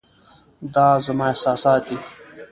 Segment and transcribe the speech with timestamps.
[0.73, 1.97] دا زما احساسات دي.